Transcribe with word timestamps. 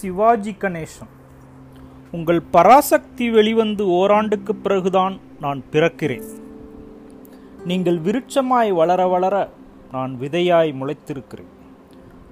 சிவாஜி 0.00 0.52
கணேசன். 0.52 1.10
உங்கள் 2.16 2.40
பராசக்தி 2.54 3.26
வெளிவந்து 3.30 3.84
ஓராண்டுக்கு 3.96 4.52
பிறகுதான் 4.54 5.16
நான் 5.40 5.60
பிறக்கிறேன். 5.72 6.28
நீங்கள் 7.70 7.98
விருட்சமாய் 8.06 8.70
வளர 8.80 9.00
வளர 9.06 9.34
நான் 9.92 10.12
விதையாய் 10.20 10.70
முளைத்திருக்கிறேன். 10.80 11.50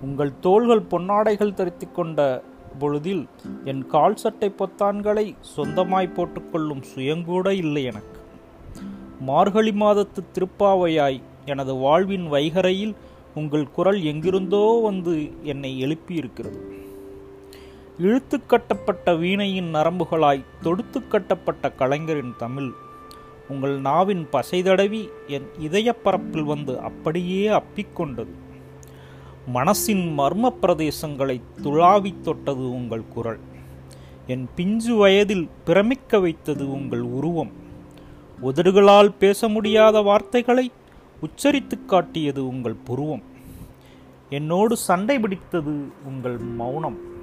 உங்கள் 0.00 0.32
தோள்கள் 0.40 0.88
பொன்னாடைகள் 0.90 1.54
தரித்து 1.54 1.86
கொண்ட 1.92 2.42
பொழுதில் 2.78 3.24
என் 3.64 3.84
கால் 3.86 4.18
சட்டை 4.22 4.50
பொத்தான்களை 4.58 5.26
சொந்தமாய் 5.56 6.14
போட்டுக்கொள்ளும் 6.16 6.82
சுயங்கூட 6.92 7.48
இல்லை 7.62 7.84
எனக்கு. 7.84 8.18
மார்கழி 9.20 9.74
மாதத்து 9.84 10.24
திருப்பாவையாய் 10.34 11.20
எனது 11.44 11.74
வாழ்வின் 11.84 12.26
வைகரையில் 12.32 12.96
உங்கள் 13.34 13.72
குரல் 13.78 14.02
எங்கிருந்தோ 14.02 14.66
வந்து 14.88 15.14
என்னை 15.42 15.72
எழுப்பியிருக்கிறது. 15.84 16.60
இழுத்து 17.98 18.46
கட்டப்பட்ட 18.46 19.14
வீணையின் 19.14 19.74
நரம்புகளாய் 19.74 20.44
தொடுத்து 20.62 21.08
கட்டப்பட்ட 21.08 21.72
கலைஞரின் 21.72 22.34
தமிழ். 22.38 22.70
உங்கள் 23.48 23.80
நாவின் 23.80 24.28
பசை 24.28 24.62
தடவி 24.62 25.08
என் 25.26 25.48
இதயப்பரப்பில் 25.60 26.42
வந்து 26.42 26.80
அப்படியே 26.80 27.48
அப்பிக்கொண்டது 27.48 28.28
மனசின் 29.54 30.14
மர்ம 30.14 30.54
பிரதேசங்களை 30.62 31.40
துளாவி 31.62 32.20
தொட்டது 32.20 32.70
உங்கள் 32.70 33.08
குரல். 33.08 33.38
என் 34.26 34.48
பிஞ்சு 34.54 34.94
வயதில் 34.94 35.48
பிரமிக்க 35.64 36.20
வைத்தது 36.20 36.72
உங்கள் 36.72 37.00
உருவம். 37.00 37.50
உதடுகளால் 38.42 39.12
பேச 39.18 39.48
முடியாத 39.48 40.00
வார்த்தைகளை 40.00 40.72
உச்சரித்துக் 41.20 41.88
காட்டியது 41.88 42.48
உங்கள் 42.48 42.74
புருவம். 42.74 43.22
என்னோடு 44.30 44.76
சண்டை 44.76 45.18
பிடித்தது 45.18 45.92
உங்கள் 46.04 46.38
மௌனம். 46.38 47.16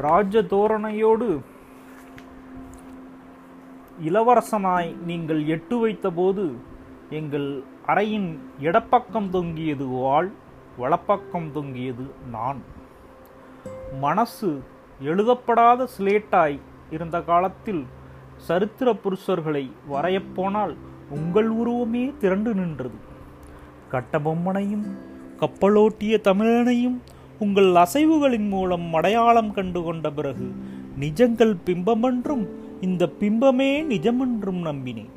ராஜ 0.00 0.42
தோரணையோடு 0.42 1.28
இளவரசனாய் 4.04 4.90
நீங்கள் 5.06 5.40
எட்டு 5.46 5.76
வைத்தபோது 5.86 6.44
எங்கள் 7.10 7.48
அறையின் 7.86 8.28
இடப்பக்கம் 8.58 9.30
தொங்கியது 9.30 9.86
வாள் 9.86 10.30
வலப்பக்கம் 10.76 11.48
தொங்கியது 11.52 12.06
நான். 12.30 12.60
மனசு 14.00 14.62
எழுதப்படாத 15.00 15.88
ஸ்லேட்டாய் 15.98 16.58
இருந்த 16.90 17.18
காலத்தில் 17.22 17.82
சரித்திர 18.36 18.88
புருஷர்களை 18.92 19.64
வரையப்போனால் 19.92 20.74
உங்கள் 21.10 21.48
உருவமே 21.48 22.14
திரண்டு 22.18 22.54
நின்றது. 22.54 22.98
கட்டபொம்மனையும் 23.92 24.86
கப்பலோட்டிய 25.40 26.14
தமிழனையும் 26.28 26.98
உங்கள் 27.40 27.68
அசைவுகளின் 27.72 28.48
மூலம் 28.48 28.94
அடையாளம் 28.94 29.52
கண்டு 29.52 29.82
கொண்ட 29.82 30.10
பிறகு 30.10 30.46
நிஜங்கள் 31.00 31.52
பிம்பமென்றும் 31.66 32.44
இந்த 32.80 33.06
பிம்பமே 33.20 33.70
நிஜமென்றும் 33.92 34.60
நம்பினேன். 34.68 35.12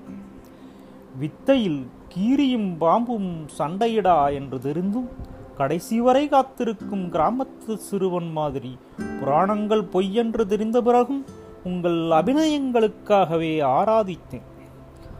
வித்தையில் 1.19 1.81
கீரியும் 2.13 2.69
பாம்பும் 2.77 3.31
சண்டையிடா 3.57 4.33
என்று 4.33 4.59
தெரிந்தும் 4.59 5.09
கடைசி 5.57 5.99
வரை 5.99 6.27
காத்திருக்கும் 6.27 7.05
கிராமத்து 7.11 7.73
சிறுவன் 7.87 8.31
மாதிரி 8.31 8.77
புராணங்கள் 9.19 9.83
பொய்யென்று 9.93 10.45
தெரிந்த 10.45 10.81
பிறகும் 10.81 11.23
உங்கள் 11.63 11.99
அபிநயங்களுக்காகவே 12.19 13.53
ஆராதித்தேன். 13.77 14.47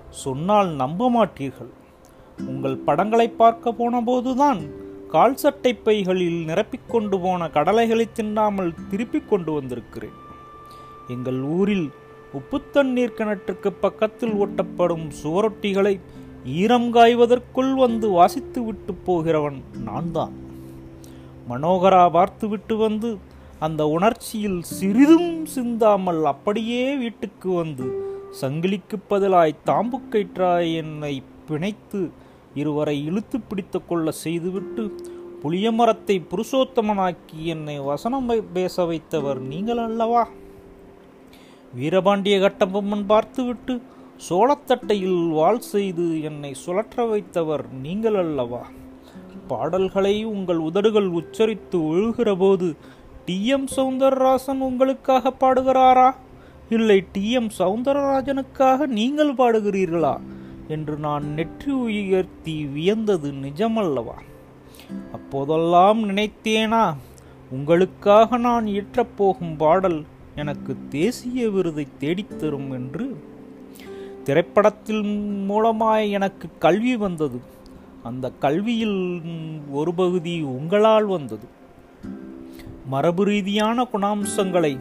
சொன்னால் 0.09 0.69
நம்ப 0.69 1.09
மாட்டீர்கள். 1.09 1.72
உங்கள் 2.47 2.77
படங்களை 2.77 3.27
பார்க்க 3.29 3.72
போன 3.72 4.02
போதுதான் 4.02 4.61
கால் 5.11 5.35
சட்டை 5.35 5.71
பைகளில் 5.73 6.39
நிரப்பிக்கொண்டு 6.47 7.19
போன 7.22 7.49
கடலைகளை 7.49 8.05
தின்னாமல் 8.16 8.75
திருப்பிக் 8.89 9.29
கொண்டு 9.29 9.51
வந்திருக்கிறேன். 9.53 10.17
எங்கள் 11.07 11.39
ஊரில் 11.57 11.88
உப்பு 12.33 12.57
தண்ணீர் 12.73 13.17
கிணற்றுக்கு 13.17 13.69
பக்கத்தில் 13.81 14.33
ஒட்டப்படும் 14.33 15.07
சுவரொட்டிகளை 15.23 16.00
ஈரம் 16.45 16.89
காய்வதற்குள் 16.94 17.73
வந்து 17.73 18.09
வாசித்து 18.09 18.63
விட்டு 18.63 18.94
போகிறவன் 18.94 19.59
நான் 19.83 20.11
தான் 20.11 20.33
மனோகரா 21.47 22.11
பார்த்துவிட்டு 22.11 22.77
வந்து 22.77 23.09
அந்த 23.59 23.88
உணர்ச்சியில் 23.88 24.61
சிறிதும் 24.61 25.45
சிந்தாமல் 25.45 26.25
அப்படியே 26.25 26.95
வீட்டுக்கு 26.95 27.50
வந்து 27.51 27.88
சங்கிலிக்கு 28.41 28.97
பதிலாய் 29.09 29.53
தாம்புக்கயிற்றாய் 29.66 30.73
என்னை 30.73 31.23
பிணைத்து 31.50 32.11
இருவரை 32.56 33.06
இழுத்து 33.06 33.39
பிடித்து 33.39 33.85
கொள்ள 33.85 34.12
செய்துவிட்டு 34.12 34.95
புளியமரத்தை 35.44 36.22
புருஷோத்தமனாக்கி 36.31 37.44
என்னை 37.44 37.79
வசனம் 37.79 38.31
பேச 38.53 38.84
வைத்தவர் 38.84 39.39
நீங்கள் 39.39 39.78
அல்லவா? 39.78 40.28
வீரபாண்டிய 41.75 42.39
கட்டபொம்மன் 42.39 43.06
பார்த்துவிட்டு 43.06 43.81
சோளத்தட்டையில் 44.29 45.29
வாள் 45.29 45.59
செய்து 45.59 46.22
என்னை 46.22 46.56
சுழற்ற 46.66 47.09
வைத்தவர் 47.09 47.72
நீங்கள் 47.81 48.16
அல்லவா? 48.16 48.68
பாடல்களை 49.47 50.23
உங்கள் 50.23 50.57
உதடுகள் 50.57 51.09
உச்சரித்து 51.09 51.78
ஒழுகிற 51.78 52.38
போது 52.38 52.75
டி. 53.25 53.47
எம். 53.47 53.68
சவுந்தரராசன் 53.75 54.59
உங்களுக்காக 54.59 55.33
பாடுகிறாரா? 55.39 56.16
இல்லை 56.69 57.03
டி. 57.12 57.31
எம். 57.31 57.50
சவுந்தரராஜனுக்காக 57.57 58.88
நீங்கள் 58.88 59.33
பாடுகிறீர்களா? 59.33 60.19
என்று 60.67 60.97
நான் 60.97 61.33
நெற்றி 61.33 61.72
உயர்த்தி 61.72 62.66
வியந்தது 62.66 63.31
நிஜமல்லவா? 63.31 64.17
அப்போதெல்லாம் 65.13 66.09
நினைத்தேனா? 66.09 66.95
உங்களுக்காக 67.51 68.38
நான் 68.38 68.66
இயற்றப்போகும் 68.66 69.57
பாடல் 69.57 70.03
எனக்கு 70.35 70.77
தேசிய 70.89 71.50
விருதை 71.50 71.88
தேடித்தரும் 72.00 72.71
என்று? 72.71 73.23
திரைப்படத்தில் 74.23 75.01
மூலமாய் 75.50 76.09
எனக்கு 76.09 76.50
கல்வி 76.59 76.97
வந்தது. 76.97 77.41
அந்த 78.03 78.31
கல்வியில் 78.31 79.21
ஒரு 79.71 79.94
பகுதி 79.94 80.41
உங்களால் 80.41 81.05
வந்தது. 81.05 81.47
மரபு 82.85 83.23
ரீதியான 83.23 83.88
குணாம்சங்களை 83.94 84.79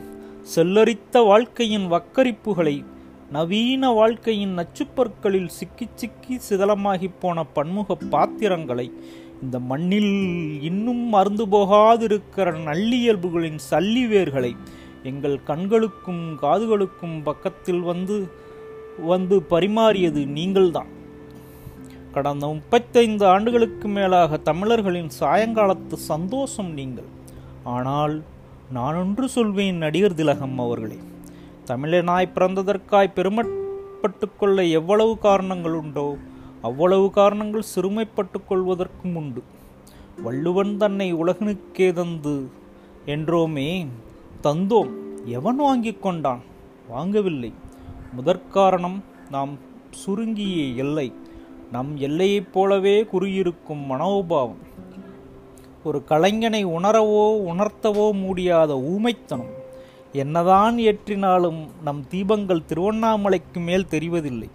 செல்லரித்த 0.54 1.24
வாழ்க்கையின் 1.24 1.92
வக்கரிப்புகளை 1.92 2.84
நவீன 3.32 3.90
வாழ்க்கையின் 3.90 4.54
நச்சுப்பற்களில் 4.58 5.46
சிக்கி 5.46 5.86
சிக்கி 5.94 6.36
சிதலமாகி 6.48 7.10
போன 7.20 7.44
பன்முக 7.44 7.94
பாத்திரங்களை 7.94 8.92
இந்த 9.42 9.58
மண்ணில் 9.58 10.14
இன்னும் 10.62 11.04
மறந்து 11.08 11.46
போகாதிருக்கிற 11.46 12.48
நல்லியல்புகளின் 12.64 13.58
சல்லி 13.70 14.02
வேர்களை 14.14 14.56
எங்கள் 15.02 15.42
கண்களுக்கும் 15.42 16.38
காதுகளுக்கும் 16.42 17.22
பக்கத்தில் 17.22 17.80
வந்து 17.80 18.16
வந்து 19.06 19.42
பரிமாறியது 19.50 20.26
நீங்கள்தான். 20.26 20.90
கடந்த 22.12 22.46
முப்பத்தைந்து 22.46 23.26
ஆண்டுகளுக்கு 23.26 23.88
மேலாக 23.88 24.36
தமிழர்களின் 24.36 25.10
சாயங்காலத்து 25.20 25.92
சந்தோஷம் 25.92 26.72
நீங்கள். 26.72 27.10
ஆனால் 27.64 28.22
நான் 28.72 28.94
ஒன்று 28.94 29.28
சொல்வேன் 29.28 29.76
நடிகர் 29.76 30.14
திலகம் 30.14 30.58
அவர்களே 30.58 30.98
தமிழனாய் 31.70 32.32
பிறந்ததற்காய் 32.34 33.12
பெருமைப்பட்டு 33.14 34.26
கொள்ள 34.38 34.64
எவ்வளவு 34.64 35.18
காரணங்கள் 35.18 35.72
உண்டோ 35.72 36.16
அவ்வளவு 36.62 37.10
காரணங்கள் 37.10 37.70
சிறுமைப்பட்டு 37.74 38.38
கொள்வதற்கும் 38.48 39.14
உண்டு. 39.14 39.42
வள்ளுவன் 40.22 40.76
தன்னை 40.76 41.14
உலகனுக்கே 41.14 41.92
தந்து 41.92 42.50
என்றோமே 43.06 43.86
தந்தோம். 44.42 44.90
எவன் 45.24 45.56
வாங்கிக் 45.56 46.02
கொண்டான்? 46.02 46.42
வாங்கவில்லை. 46.96 47.52
முதற்காரணம் 48.16 48.98
நாம் 49.30 49.58
சுருங்கிய 49.90 50.64
எல்லை. 50.64 51.12
நம் 51.72 51.96
எல்லையைப் 51.96 52.52
போலவே 52.52 53.02
குறியிருக்கும் 53.02 53.86
மனோபாவம். 53.86 54.62
ஒரு 55.84 56.02
கலைஞனை 56.08 56.64
உணரவோ 56.64 57.24
உணர்த்தவோ 57.52 58.12
முடியாத 58.12 58.80
ஊமைத்தனம். 58.80 59.58
என்னதான் 60.12 60.76
ஏற்றினாலும் 60.78 61.60
நம் 61.82 62.02
தீபங்கள் 62.10 62.68
திருவண்ணாமலைக்கு 62.68 63.60
மேல் 63.60 63.90
தெரிவதில்லை. 63.90 64.48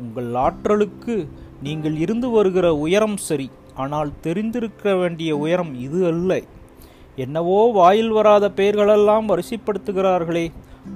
உங்கள் 0.00 0.34
ஆற்றலுக்கு 0.34 1.28
நீங்கள் 1.62 1.96
இருந்து 1.98 2.30
வருகிற 2.30 2.74
உயரம் 2.76 3.16
சரி 3.16 3.50
ஆனால் 3.74 4.10
தெரிந்திருக்க 4.20 4.94
வேண்டிய 4.94 5.36
உயரம் 5.36 5.72
இது 5.74 6.06
அல்ல. 6.06 6.40
என்னவோ 7.16 7.70
வாயில் 7.72 8.10
வராத 8.10 8.50
பெயர்களெல்லாம் 8.50 9.26
வரிசைப்படுத்துகிறார்களே. 9.28 10.46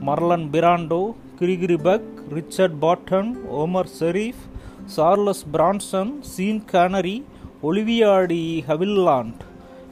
Marlon 0.06 0.46
Brando 0.52 1.02
Gregory Peck 1.40 2.10
Richard 2.36 2.78
Burton 2.78 3.30
Omar 3.62 3.90
Sharif 4.00 4.44
Charles 4.84 5.44
Bronson 5.52 6.12
Sean 6.20 6.64
Connery 6.72 7.24
Olivia de 7.62 8.44
Havilland. 8.68 9.42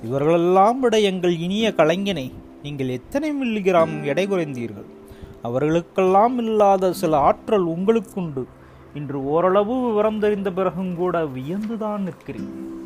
இவர்களெல்லாம் 0.05 0.81
விட 0.81 0.99
எங்கள் 1.01 1.37
இனிய 1.39 1.75
கலைஞனை. 1.77 2.33
நீங்கள் 2.65 2.89
எத்தனை 2.89 3.33
மில்லிகிராம் 3.33 4.03
எடை 4.03 4.29
குறைந்தீர்கள்? 4.29 4.85
அவர்களுக்கெல்லாம் 5.43 6.39
இல்லாத 6.39 6.93
சில 6.93 7.19
ஆற்றல் 7.19 7.67
உங்களுக்குண்டு. 7.67 8.45
இன்று 8.95 9.25
ஓரளவு 9.25 9.87
விவரம் 9.87 10.19
தெரிந்த 10.19 10.53
பிறகும் 10.53 10.97
கூட 10.97 11.25
வியந்துதான் 11.25 11.99
நிற்கிறேன். 11.99 12.85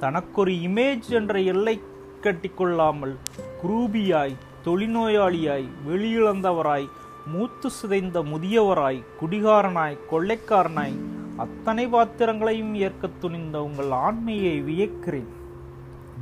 தனக்கொரு 0.00 0.52
இமேஜ் 0.52 1.08
என்ற 1.08 1.40
எல்லை 1.40 1.80
கட்டிக்கொள்ளாமல் 2.22 3.16
குரூபியாய் 3.62 4.34
தொழில்நோயாளியாய் 4.64 5.68
வெளியிழந்தவராய் 5.88 6.88
மூத்து 7.26 7.70
சிதைந்த 7.70 8.22
முதியவராய் 8.22 9.02
குடிகாரனாய் 9.20 9.98
கொள்ளைக்காரனாய் 10.10 10.98
அத்தனை 11.36 11.86
பாத்திரங்களையும் 11.86 12.74
ஏற்கத் 12.74 13.20
துணிந்த 13.20 13.62
உங்கள் 13.62 13.90
ஆண்மையை 13.90 14.62
வியக்கிறேன். 14.62 15.32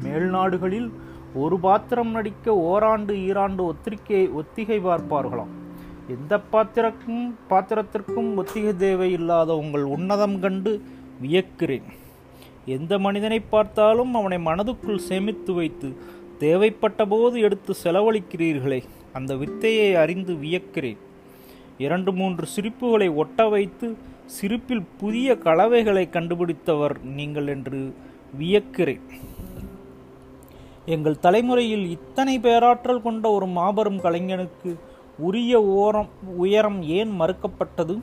மேல்நாடுகளில் 0.05 0.91
ஒரு 1.41 1.57
பாத்திரம் 1.59 2.11
நடிக்க 2.11 2.55
ஓராண்டு 2.71 3.13
ஈராண்டு 3.27 3.63
ஒத்திரிக்கை 3.71 4.23
ஒத்திகை 4.41 4.79
பார்ப்பார்களாம். 4.87 5.53
எந்த 6.15 6.41
பாத்திரக்கும் 6.53 7.23
பாத்திரத்திற்கும் 7.51 8.31
ஒத்திகை 8.41 8.73
தேவை 8.77 9.09
இல்லாத 9.13 9.57
உங்கள் 9.57 9.85
உன்னதம் 9.97 10.37
கண்டு 10.41 10.73
வியக்கிறேன். 11.23 11.87
எந்த 12.77 12.93
மனிதனை 12.99 13.41
பார்த்தாலும் 13.55 14.13
அவனை 14.15 14.39
மனதுக்குள் 14.49 15.07
சேமித்து 15.09 15.55
வைத்து 15.55 15.89
தேவைப்பட்ட 16.39 17.07
போது 17.07 17.41
எடுத்து 17.41 17.73
செலவழிக்கிறீர்களே 17.85 18.81
அந்த 19.13 19.33
வித்தையை 19.37 19.89
அறிந்து 20.03 20.35
வியக்கிறேன். 20.45 21.01
இரண்டு 21.79 22.13
மூன்று 22.13 22.47
சிரிப்புகளை 22.55 23.09
ஒட்ட 23.23 23.49
வைத்து 23.49 23.89
சிரிப்பில் 24.37 24.85
புதிய 24.99 25.37
கலவைகளை 25.47 26.05
கண்டுபிடித்தவர் 26.17 26.97
நீங்கள் 27.19 27.47
என்று 27.47 27.81
வியக்கிறேன். 28.41 29.05
எங்கள் 30.87 31.19
தலைமுறையில் 31.19 31.91
இத்தனை 31.91 32.39
பேராற்றல் 32.39 33.03
கொண்ட 33.03 33.31
ஒரு 33.31 33.47
மாபெரும் 33.47 34.01
கலைஞனுக்கு 34.01 34.79
உரிய 35.19 35.63
ஓரம் 35.63 36.09
உயரம் 36.37 36.83
ஏன் 36.83 37.21
மறுக்கப்பட்டது? 37.21 38.01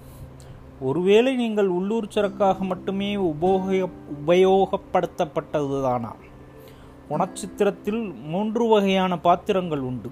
ஒருவேளை 0.81 1.35
நீங்கள் 1.35 1.67
உள்ளூர் 1.67 2.07
சரக்காக 2.15 2.59
மட்டுமே 2.59 3.15
உபோக 3.15 3.89
உபயோகப்படுத்தப்பட்டதுதானா? 4.27 6.11
உணச்சித்திரத்தில் 7.09 8.13
மூன்று 8.25 8.67
வகையான 8.67 9.17
பாத்திரங்கள் 9.17 9.79
உண்டு. 9.79 10.11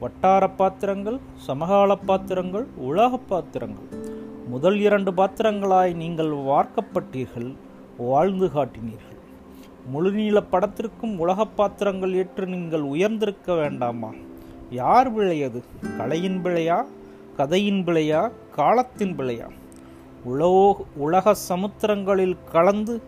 வட்டார 0.00 0.48
பாத்திரங்கள் 0.50 1.18
சமகால 1.36 1.96
பாத்திரங்கள் 1.96 2.66
உலக 2.76 3.16
பாத்திரங்கள். 3.16 3.88
முதல் 4.48 4.80
இரண்டு 4.80 5.12
பாத்திரங்களாய் 5.12 5.94
நீங்கள் 5.94 6.30
வார்க்கப்பட்டீர்கள் 6.30 7.56
வாழ்ந்து 7.98 8.46
காட்டினீர்கள். 8.46 9.15
முழுநீள 9.94 10.44
படத்திற்கும் 10.52 11.18
உலக 11.18 11.44
பாத்திரங்கள் 11.44 12.14
ஏற்று 12.14 12.46
நீங்கள் 12.46 12.80
உயர்ந்திருக்க 12.80 13.54
வேண்டாமா? 13.54 14.10
யார் 14.70 15.16
பிழையது 15.16 15.62
கலையின் 15.96 16.42
பிழையா? 16.42 16.84
கதையின் 17.36 17.84
பிழையா? 17.84 18.32
காலத்தின் 18.54 19.18
பிழையா? 19.18 19.48
உலோ 20.28 20.72
உலக 20.96 21.34
சமுத்திரங்களில் 21.48 22.36
கலந்து 22.52 23.02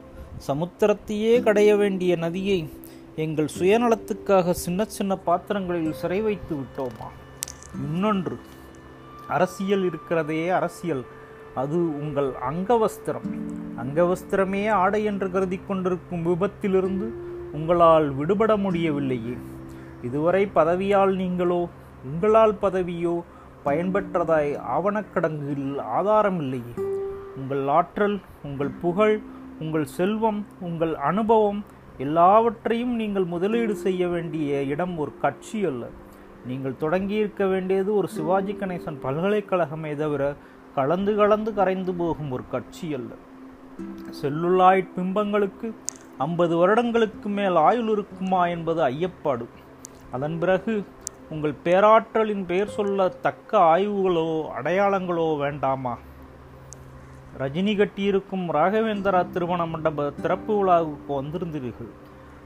சமுத்திரத்தையே 0.46 1.34
கடைய 1.40 1.76
வேண்டிய 1.76 2.16
நதியை 2.16 2.68
எங்கள் 3.16 3.48
சுயநலத்துக்காக 3.58 4.50
சின்ன 4.50 4.84
சின்ன 4.84 5.16
பாத்திரங்களில் 5.16 5.92
சிறை 5.92 6.20
வைத்து 6.20 6.56
விட்டோமா? 6.56 7.08
இன்னொன்று 7.74 8.38
அரசியல் 9.28 9.84
இருக்கிறதே 9.84 10.48
அரசியல். 10.48 11.04
அது 11.54 12.00
உங்கள் 12.00 12.32
அங்கவஸ்திரம் 12.50 13.28
அங்கவஸ்திரமே 13.82 14.62
ஆடை 14.82 15.00
என்று 15.04 15.30
கருதி 15.30 15.58
கொண்டிருக்கும் 15.60 16.24
விபத்திலிருந்து 16.26 17.06
உங்களால் 17.52 18.08
விடுபட 18.10 18.56
முடியவில்லையே. 18.56 19.36
இதுவரை 20.02 20.42
பதவியால் 20.54 21.14
நீங்களோ 21.14 21.60
உங்களால் 22.04 22.54
பதவியோ 22.62 23.14
பயன்பெற்றதாய் 23.64 24.50
ஆவணக்கடங்கில் 24.74 25.78
ஆதாரம் 25.96 26.38
இல்லையே 26.40 26.74
உங்கள் 27.36 27.64
ஆற்றல் 27.78 28.16
உங்கள் 28.42 28.72
புகழ் 28.82 29.16
உங்கள் 29.60 29.86
செல்வம் 29.96 30.40
உங்கள் 30.60 30.94
அனுபவம் 31.10 31.60
எல்லாவற்றையும் 31.98 32.94
நீங்கள் 32.94 33.24
முதலீடு 33.24 33.74
செய்ய 33.86 34.02
வேண்டிய 34.08 34.62
இடம் 34.62 34.94
ஒரு 34.98 35.12
கட்சி 35.20 35.58
அல்ல. 35.66 35.84
நீங்கள் 36.46 36.80
தொடங்கியிருக்க 36.80 37.44
வேண்டியது 37.48 37.90
ஒரு 37.94 38.08
சிவாஜி 38.08 38.52
கணேசன் 38.52 39.00
பல்கலைக்கழகமே 39.02 39.92
தவிர 39.96 40.22
கலந்து 40.74 41.14
கலந்து 41.16 41.50
கரைந்து 41.54 41.94
போகும் 41.94 42.30
ஒரு 42.30 42.44
கட்சி 42.50 42.94
அல்ல. 42.94 43.10
செல்லுலாய்ட் 44.20 44.88
பிம்பங்களுக்கு 44.96 45.68
ஐம்பது 46.18 46.56
வருடங்களுக்கு 46.56 47.28
மேல் 47.28 47.56
ஆயுள் 47.56 47.90
இருக்குமா 47.90 48.46
என்பது 48.46 48.80
ஐயப்பாடு. 48.82 49.44
அதன் 50.10 50.38
பிறகு 50.38 50.84
உங்கள் 51.30 51.54
பேராற்றலின் 51.64 52.44
பெயர் 52.46 52.76
சொல்ல 52.76 53.08
தக்க 53.08 53.58
ஆய்வுகளோ 53.58 54.28
அடையாளங்களோ 54.58 55.26
வேண்டாமா? 55.38 55.94
ரஜினி 57.38 57.72
கட்டியிருக்கும் 57.76 58.46
ராகவேந்திரா 58.56 59.20
திருமண 59.30 59.66
மண்டப 59.66 60.10
திறப்பு 60.22 60.52
விழாவுக்கு 60.58 61.12
வந்திருந்தீர்கள். 61.20 61.90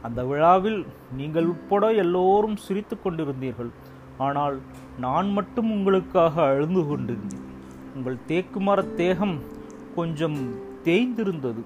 அந்த 0.02 0.24
விழாவில் 0.24 0.80
நீங்கள் 1.16 1.46
உட்பட 1.46 1.92
எல்லோரும் 1.92 2.56
சிரித்து 2.56 2.96
கொண்டிருந்தீர்கள். 2.96 3.70
ஆனால் 4.18 4.56
நான் 4.98 5.30
மட்டும் 5.30 5.70
உங்களுக்காக 5.70 6.34
அழுந்து 6.42 6.82
கொண்டிருந்தேன். 6.86 7.46
உங்கள் 7.96 8.18
தேக்கு 8.26 8.60
மர 8.60 8.82
தேகம் 8.82 9.36
கொஞ்சம் 9.94 10.38
தேய்ந்திருந்தது. 10.84 11.62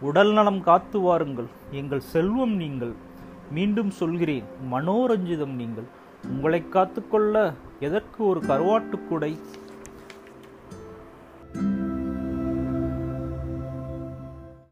உடல் 0.00 0.32
நலம் 0.32 0.62
காத்து 0.62 1.00
வாருங்கள். 1.00 1.44
எங்கள் 1.70 2.00
செல்வம் 2.00 2.56
நீங்கள். 2.56 2.92
மீண்டும் 3.50 3.90
சொல்கிறேன் 3.90 4.44
மனோரஞ்சிதம் 4.72 5.54
நீங்கள். 5.54 5.84
உங்களை 6.26 6.68
காத்துக்கொள்ள 6.68 7.54
எதற்கு 7.80 8.24
ஒரு 8.24 8.40
கருவாட்டுக்குடை 8.40 9.38